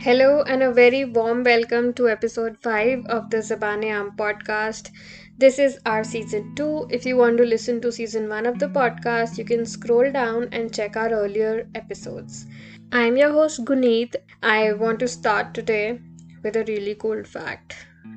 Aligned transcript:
Hello 0.00 0.42
and 0.42 0.62
a 0.62 0.72
very 0.72 1.04
warm 1.04 1.42
welcome 1.42 1.92
to 1.94 2.08
episode 2.08 2.56
5 2.56 3.06
of 3.06 3.30
the 3.30 3.38
Zabaan-e-aam 3.38 4.16
podcast. 4.16 4.90
This 5.38 5.58
is 5.58 5.80
our 5.86 6.04
season 6.04 6.54
2. 6.54 6.86
If 6.88 7.04
you 7.04 7.16
want 7.16 7.36
to 7.38 7.44
listen 7.44 7.80
to 7.80 7.90
season 7.90 8.28
1 8.28 8.46
of 8.46 8.60
the 8.60 8.68
podcast, 8.68 9.38
you 9.38 9.44
can 9.44 9.66
scroll 9.66 10.12
down 10.12 10.50
and 10.52 10.72
check 10.72 10.96
our 10.96 11.10
earlier 11.10 11.66
episodes. 11.74 12.46
I'm 12.92 13.16
your 13.16 13.32
host 13.32 13.64
Guneet. 13.64 14.14
I 14.40 14.72
want 14.74 15.00
to 15.00 15.08
start 15.08 15.52
today 15.52 16.00
with 16.44 16.54
a 16.54 16.64
really 16.68 16.94
cold 16.94 17.26
fact. 17.26 17.74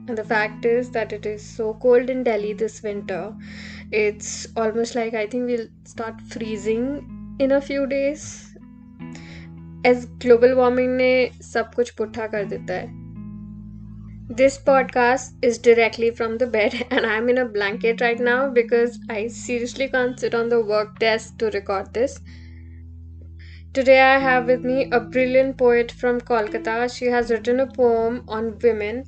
And 0.07 0.15
the 0.15 0.23
fact 0.23 0.65
is 0.65 0.91
that 0.91 1.11
it 1.11 1.25
is 1.25 1.43
so 1.43 1.73
cold 1.73 2.11
in 2.11 2.23
Delhi 2.23 2.53
this 2.53 2.83
winter. 2.83 3.35
It's 3.91 4.45
almost 4.55 4.93
like 4.93 5.15
I 5.15 5.25
think 5.25 5.47
we'll 5.47 5.67
start 5.85 6.21
freezing 6.21 7.35
in 7.39 7.53
a 7.53 7.59
few 7.59 7.87
days 7.87 8.50
as 9.86 10.06
global 10.22 10.52
warming 10.52 10.96
ने 10.96 11.30
सब 11.42 11.74
कुछ 11.74 11.90
पुट्ठा 11.90 12.26
कर 12.26 12.44
देता 12.44 12.74
है 12.74 13.06
This 14.30 14.54
podcast 14.58 15.44
is 15.48 15.58
directly 15.64 16.10
from 16.10 16.32
the 16.38 16.46
bed, 16.46 16.72
and 16.90 17.06
I'm 17.06 17.28
in 17.28 17.38
a 17.38 17.44
blanket 17.44 18.00
right 18.00 18.18
now 18.18 18.50
because 18.50 18.96
I 19.08 19.28
seriously 19.28 19.86
can't 19.88 20.18
sit 20.18 20.34
on 20.34 20.48
the 20.48 20.58
work 20.60 20.98
desk 20.98 21.36
to 21.38 21.50
record 21.50 21.92
this. 21.94 22.16
Today, 23.72 24.00
I 24.00 24.18
have 24.18 24.46
with 24.46 24.64
me 24.64 24.90
a 24.90 25.00
brilliant 25.00 25.56
poet 25.56 25.92
from 25.92 26.20
Kolkata. 26.20 26.92
She 26.96 27.06
has 27.06 27.30
written 27.30 27.60
a 27.60 27.66
poem 27.66 28.24
on 28.26 28.58
women. 28.64 29.04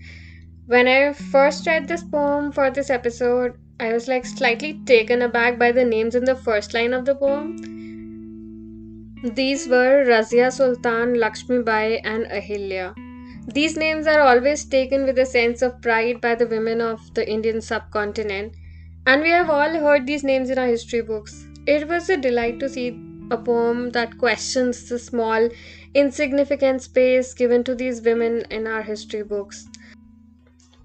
When 0.67 0.87
I 0.87 1.13
first 1.13 1.67
read 1.67 1.89
this 1.89 2.05
poem 2.05 2.53
for 2.53 2.71
this 2.71 2.89
episode, 2.89 3.59
I 3.81 3.93
was 3.93 4.07
like 4.07 4.25
slightly 4.25 4.81
taken 4.87 5.23
aback 5.23 5.59
by 5.59 5.73
the 5.73 5.85
names 5.85 6.15
in 6.15 6.25
the 6.25 6.37
first 6.37 6.75
line 6.75 6.93
of 6.93 7.05
the 7.05 7.17
poem. 7.17 7.72
these 9.24 9.70
were 9.70 10.04
Razia 10.06 10.52
Sultan, 10.52 11.18
Lakshmi 11.18 11.64
Bai, 11.64 12.02
and 12.04 12.26
Ahilya. 12.26 12.94
These 13.48 13.78
names 13.78 14.06
are 14.06 14.20
always 14.20 14.66
taken 14.66 15.06
with 15.06 15.18
a 15.18 15.26
sense 15.26 15.62
of 15.62 15.82
pride 15.82 16.20
by 16.20 16.36
the 16.36 16.46
women 16.46 16.82
of 16.82 17.14
the 17.14 17.26
Indian 17.26 17.62
subcontinent, 17.62 18.52
and 19.08 19.22
we 19.22 19.30
have 19.30 19.50
all 19.50 19.70
heard 19.70 20.06
these 20.06 20.26
names 20.26 20.50
in 20.50 20.60
our 20.60 20.68
history 20.68 21.02
books. 21.02 21.48
It 21.66 21.88
was 21.88 22.10
a 22.10 22.18
delight 22.18 22.60
to 22.60 22.68
see 22.68 23.00
a 23.32 23.38
poem 23.38 23.92
that 23.92 24.18
questions 24.18 24.90
the 24.90 25.00
small, 25.00 25.48
insignificant 25.94 26.82
space 26.82 27.34
given 27.34 27.64
to 27.64 27.76
these 27.76 28.02
women 28.02 28.44
in 28.50 28.68
our 28.68 28.82
history 28.82 29.24
books. 29.24 29.70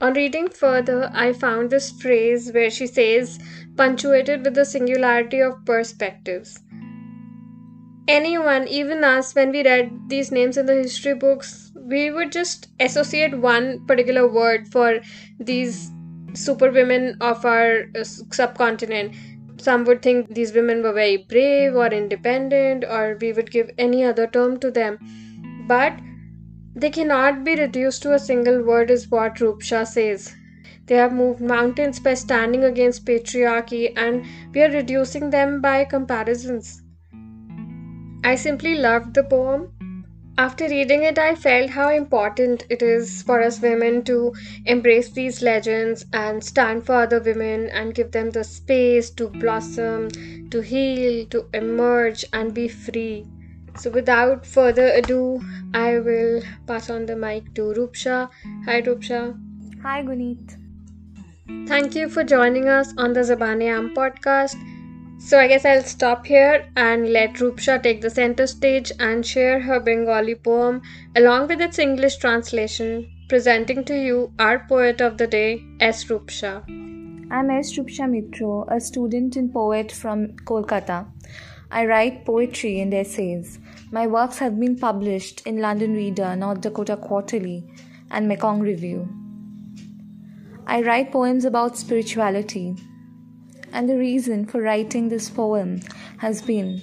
On 0.00 0.14
reading 0.14 0.48
further, 0.48 1.10
I 1.12 1.32
found 1.32 1.70
this 1.70 1.91
phrase 1.91 2.52
where 2.52 2.70
she 2.70 2.86
says, 2.86 3.41
punctuated 3.76 4.44
with 4.44 4.54
the 4.54 4.64
singularity 4.64 5.41
of 5.41 5.64
perspectives 5.64 6.60
anyone, 8.08 8.66
even 8.66 9.04
us, 9.04 9.34
when 9.34 9.52
we 9.52 9.62
read 9.62 10.08
these 10.08 10.32
names 10.32 10.56
in 10.56 10.66
the 10.66 10.74
history 10.74 11.14
books, 11.14 11.70
we 11.74 12.10
would 12.10 12.32
just 12.32 12.68
associate 12.80 13.38
one 13.38 13.86
particular 13.86 14.26
word 14.26 14.66
for 14.68 15.00
these 15.38 15.90
super 16.34 16.70
women 16.70 17.16
of 17.20 17.44
our 17.44 17.84
uh, 17.98 18.04
subcontinent. 18.04 19.14
Some 19.60 19.84
would 19.84 20.02
think 20.02 20.34
these 20.34 20.52
women 20.52 20.82
were 20.82 20.92
very 20.92 21.18
brave 21.18 21.74
or 21.74 21.86
independent, 21.86 22.84
or 22.84 23.18
we 23.20 23.32
would 23.32 23.50
give 23.50 23.70
any 23.78 24.04
other 24.04 24.26
term 24.26 24.58
to 24.60 24.70
them. 24.70 24.98
But 25.66 25.98
they 26.74 26.90
cannot 26.90 27.44
be 27.44 27.56
reduced 27.56 28.02
to 28.02 28.14
a 28.14 28.18
single 28.18 28.62
word, 28.62 28.90
is 28.90 29.10
what 29.10 29.36
Rupsha 29.36 29.86
says. 29.86 30.34
They 30.86 30.94
have 30.94 31.12
moved 31.12 31.40
mountains 31.40 32.00
by 32.00 32.14
standing 32.14 32.64
against 32.64 33.04
patriarchy, 33.04 33.92
and 33.96 34.24
we 34.54 34.62
are 34.62 34.70
reducing 34.70 35.30
them 35.30 35.60
by 35.60 35.84
comparisons. 35.84 36.82
I 38.28 38.34
simply 38.34 38.74
loved 38.74 39.14
the 39.14 39.22
poem. 39.24 40.04
After 40.36 40.66
reading 40.68 41.02
it, 41.02 41.18
I 41.18 41.34
felt 41.34 41.70
how 41.70 41.88
important 41.88 42.66
it 42.68 42.82
is 42.82 43.22
for 43.22 43.40
us 43.40 43.58
women 43.58 44.04
to 44.04 44.34
embrace 44.66 45.10
these 45.10 45.41
legends 45.41 46.04
and 46.12 46.44
stand 46.44 46.84
for 46.84 46.97
other 46.97 47.20
women 47.20 47.70
and 47.70 47.94
give 47.94 48.10
them 48.10 48.30
the 48.30 48.44
space 48.44 49.08
to 49.12 49.28
blossom, 49.28 50.10
to 50.50 50.60
heal, 50.60 51.25
to 51.28 51.47
emerge, 51.54 52.26
and 52.34 52.53
be 52.53 52.69
free. 52.69 53.26
So, 53.78 53.91
without 53.91 54.44
further 54.44 54.88
ado, 54.88 55.41
I 55.72 55.98
will 55.98 56.42
pass 56.66 56.91
on 56.91 57.06
the 57.06 57.16
mic 57.16 57.54
to 57.54 57.72
Rupsha. 57.78 58.28
Hi, 58.66 58.82
Rupsha. 58.82 59.22
Hi, 59.82 60.03
Guneet. 60.03 60.58
Thank 61.66 61.94
you 61.94 62.10
for 62.10 62.24
joining 62.24 62.69
us 62.69 62.92
on 62.98 63.14
the 63.14 63.20
Zabaan-e-aam 63.20 63.94
podcast. 63.94 64.56
So 65.20 65.38
I 65.38 65.48
guess 65.48 65.64
I'll 65.64 65.82
stop 65.82 66.26
here 66.26 66.70
and 66.76 67.10
let 67.12 67.34
Rupsha 67.34 67.82
take 67.82 68.00
the 68.00 68.08
center 68.08 68.46
stage 68.46 68.92
and 69.00 69.26
share 69.26 69.60
her 69.60 69.80
Bengali 69.80 70.36
poem 70.36 70.80
along 71.16 71.48
with 71.48 71.60
its 71.60 71.78
English 71.78 72.16
translation, 72.18 73.10
presenting 73.28 73.84
to 73.84 73.94
you 73.94 74.32
our 74.38 74.60
poet 74.68 75.00
of 75.00 75.18
the 75.18 75.26
day, 75.26 75.62
S. 75.80 76.04
Rupsha. 76.04 76.62
I'm 77.30 77.50
S. 77.50 77.76
Rupsha 77.76 78.08
Mitra, 78.08 78.62
a 78.74 78.80
student 78.80 79.36
and 79.36 79.52
poet 79.52 79.90
from 79.90 80.28
Kolkata. 80.46 81.06
I 81.70 81.84
write 81.84 82.24
poetry 82.24 82.80
and 82.80 82.94
essays. 82.94 83.58
My 83.90 84.06
works 84.06 84.38
have 84.38 84.58
been 84.58 84.76
published 84.76 85.46
in 85.46 85.60
London 85.60 85.94
Reader, 85.94 86.36
North 86.36 86.60
Dakota 86.60 86.96
Quarterly, 86.96 87.68
and 88.10 88.28
Mekong 88.28 88.60
Review. 88.60 89.06
I 90.66 90.80
write 90.80 91.12
poems 91.12 91.44
about 91.44 91.76
spirituality, 91.76 92.76
and 93.72 93.88
the 93.88 93.98
reason 93.98 94.46
for 94.46 94.60
writing 94.60 95.08
this 95.08 95.28
poem 95.30 95.80
has 96.18 96.42
been 96.42 96.82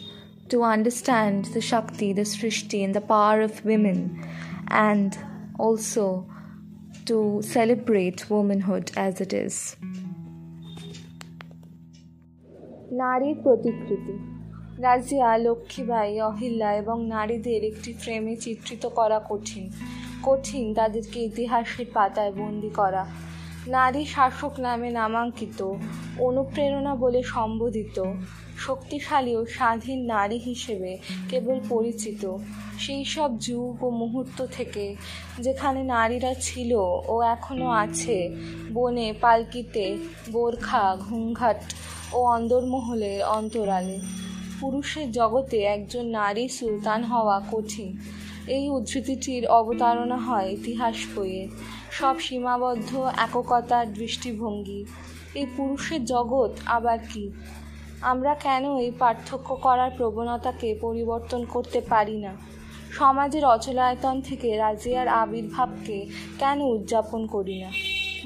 to 0.50 0.63
understand 0.63 1.46
the 1.46 1.62
Shakti, 1.62 2.13
the 2.13 2.22
Srishti, 2.23 2.84
and 2.85 2.94
the 2.94 3.01
power 3.01 3.41
of 3.41 3.63
women, 3.66 4.00
and 4.68 5.18
also 5.59 6.28
to 7.06 7.41
celebrate 7.44 8.29
womanhood 8.29 8.91
as 8.97 9.22
it 9.22 9.34
is. 9.46 9.56
নারীর 13.02 13.38
প্রতিকৃতি 13.44 14.16
রাজিয়া 14.85 15.29
লক্ষ্মীবাই 15.46 16.12
অহিল্যা 16.29 16.69
এবং 16.81 16.97
নারীদের 17.16 17.62
একটি 17.72 17.91
ফ্রেমে 17.94 18.34
চিত্রিত 18.44 18.84
করা 18.97 19.19
কঠিন 19.29 19.66
কঠিন 20.23 20.66
তাদেরকে 20.73 21.19
ইতিহাসের 21.29 21.88
পাতায় 21.94 22.34
বন্দি 22.40 22.72
করা 22.79 23.03
নারী 23.68 24.06
শাসক 24.06 24.59
নামে 24.59 24.90
নামাঙ্কিত, 24.90 25.74
অনুপ্রেরণা 26.20 26.96
বলে 26.96 27.24
সম্বোধিত, 27.24 28.03
শক্তিশালী 28.58 29.36
ও 29.36 29.46
স্বাধীন 29.46 30.06
নারী 30.06 30.38
হিসেবে 30.38 30.98
কেবল 31.30 31.59
পরিচিত। 31.70 32.24
সেই 32.80 33.06
সব 33.06 33.40
যুগ 33.40 33.84
ও 33.84 33.90
মুহূর্ত 33.90 34.46
থেকে 34.46 34.96
যেখানে 35.40 35.84
নারীরা 35.84 36.34
ছিল 36.34 36.72
ও 37.08 37.22
এখনও 37.22 37.70
আছে, 37.70 38.36
বনে, 38.74 39.14
পালকিতে, 39.22 39.97
বোরখা 40.32 40.96
ঘুংঘাট 40.96 41.62
ও 42.14 42.24
অন্দরমহলের 42.26 43.24
অন্তরালে। 43.24 44.00
পুরুষের 44.59 45.12
জগতে 45.12 45.58
একজন 45.62 46.06
নারী 46.06 46.47
সুলতান 46.47 47.03
হওয়া 47.03 47.42
কঠিন। 47.52 47.97
এই 48.48 48.70
উদ্ধৃতিটির 48.70 49.48
অবতারণা 49.48 50.18
হয় 50.18 50.50
ইতিহাস 50.50 50.96
বইয়ে। 51.16 51.48
সব 51.92 52.20
সীমাবদ্ধ 52.20 53.10
এককতার 53.18 53.94
দৃষ্টিভঙ্গি। 53.94 54.86
এই 55.36 55.46
পুরুষের 55.58 56.06
জগৎ 56.06 56.52
আবার 56.66 57.00
কি? 57.14 57.32
আমরা 58.02 58.34
কেন 58.34 58.78
এই 58.78 58.92
পার্থক্য 58.92 59.56
করার 59.56 59.92
প্রবণতাকে 59.98 60.78
পরিবর্তন 60.82 61.46
করতে 61.46 61.82
পারি 61.82 62.18
না? 62.18 62.36
সমাজের 62.92 63.46
অচলায়তন 63.46 64.22
থেকে 64.22 64.58
রাজিয়ার 64.58 65.08
আবির্ভাবকে 65.08 66.06
কেন 66.40 66.62
উদযাপন 66.62 67.28
করি 67.28 67.62
না? 67.62 67.72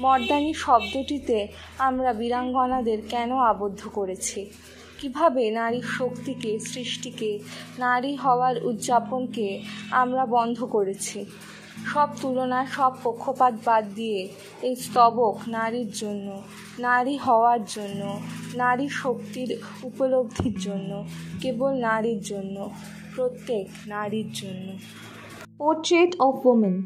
মর্দানি 0.00 0.54
শব্দটিতে 0.54 1.48
আমরা 1.78 2.12
বীরাঙ্গনাদের 2.12 2.98
কেন 3.08 3.36
আবদ্ধ 3.36 3.88
করেছি? 3.88 4.50
কীভাবে 5.00 5.50
নারীর 5.50 5.86
শক্তিকে 5.98 6.58
সৃষ্টিকে 6.58 7.30
নারী 7.78 8.16
হওয়ার 8.16 8.54
উদযাপনকে 8.64 9.48
আমরা 9.90 10.26
বন্ধ 10.26 10.58
করেছি? 10.64 11.24
সব 11.92 12.08
তুলনা 12.22 12.66
সব 12.66 12.92
পক্ষপাত 13.02 13.54
বাদ 13.64 13.84
দিয়ে 13.94 14.20
এই 14.62 14.76
স্তবক 14.76 15.36
নারীর 15.48 15.90
জন্য 15.92 16.42
নারী 16.78 17.16
হওয়ার 17.16 17.60
জন্য 17.64 18.20
নারী 18.54 18.86
শক্তির 19.02 19.50
উপলব্ধির 19.82 20.56
জন্য 20.60 21.04
কেবল 21.40 21.72
নারীর 21.80 22.20
জন্য 22.22 22.56
প্রত্যেক 23.16 23.66
নারীর 23.86 24.28
জন্য। 24.32 24.66
Portrait 25.62 26.12
of 26.26 26.34
Woman. 26.46 26.76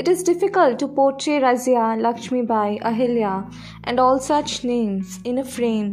It 0.00 0.06
is 0.08 0.20
difficult 0.30 0.74
to 0.80 0.86
portray 0.98 1.38
Razia, 1.46 1.86
Lakshmi 2.04 2.42
Bai, 2.42 2.70
and 3.86 3.96
all 4.00 4.18
such 4.32 4.64
names 4.64 5.06
in 5.24 5.34
a 5.38 5.46
frame 5.56 5.90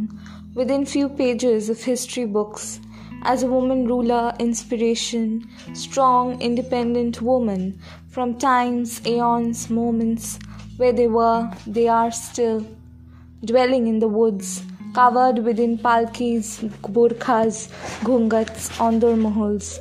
within 0.53 0.85
few 0.85 1.09
pages 1.09 1.69
of 1.69 1.81
history 1.81 2.25
books 2.25 2.79
as 3.23 3.43
a 3.43 3.47
woman 3.47 3.85
ruler, 3.87 4.33
inspiration, 4.39 5.47
strong, 5.73 6.41
independent 6.41 7.21
woman 7.21 7.79
from 8.09 8.37
times, 8.37 9.01
aeons, 9.05 9.69
moments 9.69 10.39
where 10.77 10.93
they 10.93 11.07
were, 11.07 11.49
they 11.67 11.87
are 11.87 12.11
still, 12.11 12.65
dwelling 13.43 13.87
in 13.87 13.99
the 13.99 14.07
woods, 14.07 14.63
covered 14.93 15.39
within 15.39 15.77
palkis, 15.77 16.59
burkhas, 16.81 17.69
ghungats, 18.01 18.69
ondor 18.79 19.15
mahals, 19.15 19.79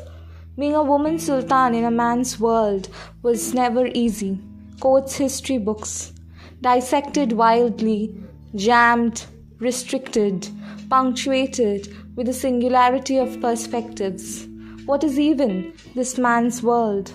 Being 0.59 0.75
a 0.75 0.83
woman 0.83 1.21
sultan 1.21 1.75
in 1.77 1.85
a 1.85 1.91
man's 1.91 2.41
world 2.41 2.89
was 3.23 3.55
never 3.55 3.87
easy. 3.95 4.41
Quotes 4.81 5.15
history 5.15 5.57
books. 5.57 6.13
Dissected 6.61 7.31
wildly, 7.33 8.13
jammed, 8.57 9.25
restricted, 9.61 10.49
punctuated 10.89 11.89
with 12.17 12.29
a 12.29 12.33
singularity 12.33 13.19
of 13.19 13.41
perspectives. 13.41 14.49
What 14.87 15.05
is 15.05 15.19
even 15.19 15.75
this 15.95 16.17
man's 16.17 16.63
world? 16.63 17.13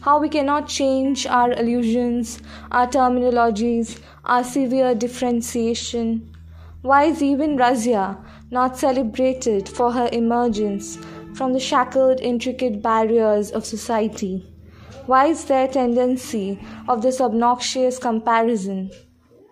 How 0.00 0.20
we 0.20 0.28
cannot 0.28 0.68
change 0.68 1.26
our 1.26 1.52
illusions, 1.52 2.40
our 2.70 2.86
terminologies, 2.86 4.00
our 4.24 4.44
severe 4.44 4.94
differentiation. 4.94 6.34
Why 6.82 7.04
is 7.04 7.22
even 7.22 7.56
Razia 7.56 8.24
not 8.50 8.78
celebrated 8.78 9.68
for 9.68 9.92
her 9.92 10.08
emergence 10.12 10.98
from 11.34 11.52
the 11.52 11.60
shackled, 11.60 12.20
intricate 12.20 12.82
barriers 12.82 13.50
of 13.50 13.64
society? 13.64 14.44
Why 15.06 15.26
is 15.26 15.44
there 15.46 15.66
tendency 15.66 16.60
of 16.88 17.02
this 17.02 17.20
obnoxious 17.20 17.98
comparison? 17.98 18.90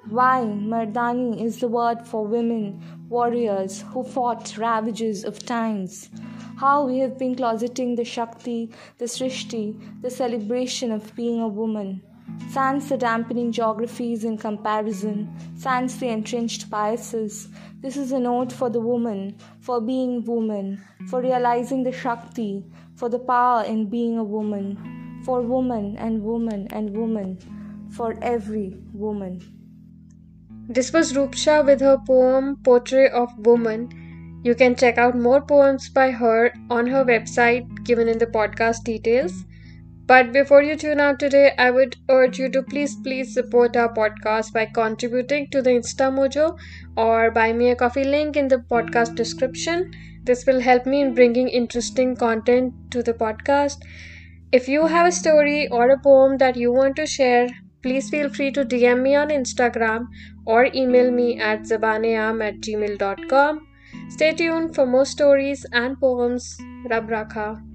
Why 0.08 0.42
Mardani 0.44 1.42
is 1.42 1.58
the 1.58 1.68
word 1.68 2.06
for 2.06 2.26
women, 2.26 2.82
warriors 3.10 3.82
who 3.92 4.04
fought 4.04 4.56
ravages 4.56 5.24
of 5.24 5.44
times? 5.44 6.08
How 6.56 6.86
we 6.86 7.00
have 7.00 7.18
been 7.18 7.34
closeting 7.34 7.96
the 7.96 8.04
Shakti, 8.04 8.70
the 8.98 9.06
Srishti, 9.06 10.00
the 10.00 10.10
celebration 10.10 10.92
of 10.92 11.14
being 11.16 11.40
a 11.40 11.48
woman. 11.48 12.02
Sans 12.50 12.88
the 12.88 12.96
dampening 12.96 13.50
geographies 13.50 14.24
in 14.24 14.38
comparison, 14.38 15.28
sans 15.56 15.98
the 15.98 16.06
entrenched 16.06 16.70
biases, 16.70 17.48
this 17.80 17.96
is 17.96 18.12
a 18.12 18.20
note 18.20 18.52
for 18.52 18.70
the 18.70 18.80
woman, 18.80 19.36
for 19.58 19.80
being 19.80 20.24
woman, 20.24 20.80
for 21.08 21.20
realizing 21.20 21.82
the 21.82 21.92
Shakti, 21.92 22.64
for 22.94 23.08
the 23.08 23.18
power 23.18 23.64
in 23.64 23.90
being 23.90 24.18
a 24.18 24.24
woman, 24.24 25.22
for 25.24 25.42
woman 25.42 25.96
and 25.96 26.22
woman 26.22 26.68
and 26.70 26.96
woman, 26.96 27.38
for 27.90 28.16
every 28.22 28.76
woman. 28.92 29.59
This 30.72 30.92
was 30.92 31.14
Rupsha 31.14 31.66
with 31.66 31.80
her 31.80 31.98
poem 32.06 32.54
Portrait 32.62 33.10
of 33.10 33.36
Woman. 33.44 33.88
You 34.44 34.54
can 34.54 34.76
check 34.76 34.98
out 34.98 35.18
more 35.18 35.40
poems 35.40 35.88
by 35.88 36.12
her 36.12 36.52
on 36.70 36.86
her 36.86 37.04
website 37.04 37.66
given 37.82 38.06
in 38.06 38.18
the 38.18 38.28
podcast 38.28 38.84
details. 38.84 39.32
But 40.06 40.32
before 40.32 40.62
you 40.62 40.76
tune 40.76 41.00
out 41.00 41.18
today, 41.18 41.54
I 41.58 41.72
would 41.72 41.96
urge 42.08 42.38
you 42.38 42.48
to 42.50 42.62
please, 42.62 42.94
please 43.02 43.34
support 43.34 43.76
our 43.76 43.92
podcast 43.92 44.52
by 44.52 44.66
contributing 44.66 45.48
to 45.50 45.60
the 45.60 45.70
Instamojo 45.70 46.56
or 46.96 47.32
buy 47.32 47.52
me 47.52 47.70
a 47.70 47.74
coffee 47.74 48.04
link 48.04 48.36
in 48.36 48.46
the 48.46 48.58
podcast 48.70 49.16
description. 49.16 49.90
This 50.22 50.46
will 50.46 50.60
help 50.60 50.86
me 50.86 51.00
in 51.00 51.14
bringing 51.14 51.48
interesting 51.48 52.14
content 52.14 52.74
to 52.92 53.02
the 53.02 53.14
podcast. 53.14 53.78
If 54.52 54.68
you 54.68 54.86
have 54.86 55.08
a 55.08 55.18
story 55.20 55.66
or 55.66 55.90
a 55.90 55.98
poem 55.98 56.38
that 56.38 56.54
you 56.54 56.70
want 56.72 56.94
to 56.94 57.06
share, 57.06 57.48
please 57.82 58.10
feel 58.10 58.28
free 58.28 58.50
to 58.52 58.64
DM 58.64 59.02
me 59.02 59.14
on 59.14 59.28
Instagram 59.28 60.06
or 60.46 60.66
email 60.74 61.10
me 61.10 61.38
at 61.38 61.62
zabaneam 61.62 62.44
at 62.46 62.60
gmail.com. 62.60 63.66
Stay 64.08 64.32
tuned 64.34 64.74
for 64.74 64.86
more 64.86 65.04
stories 65.06 65.66
and 65.72 65.98
poems. 66.00 66.56
Rab 66.88 67.08
Rakha. 67.08 67.69